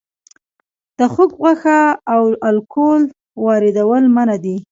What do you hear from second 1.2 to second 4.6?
غوښه او الکول واردول منع دي؟